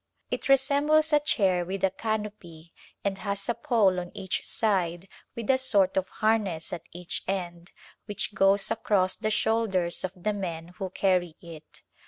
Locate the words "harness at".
6.09-6.81